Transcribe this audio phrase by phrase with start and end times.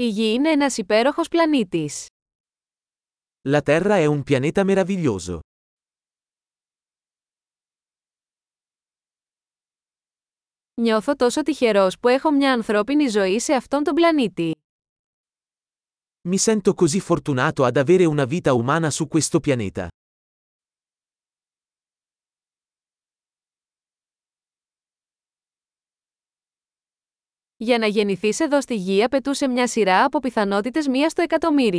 [0.00, 2.06] Η Γη είναι ένας υπέροχος πλανήτης.
[3.48, 5.38] La Terra è un pianeta meraviglioso.
[10.74, 14.52] Νιώθω τόσο τυχερός που έχω μια ανθρώπινη ζωή σε αυτόν τον πλανήτη.
[16.28, 19.88] Mi sento così fortunato ad avere una vita umana su questo pianeta.
[27.60, 31.76] Για να γεννηθείς εδώ στη Γη απαιτούσε μια σειρά από πιθανότητες μία στο εκατομμύριο.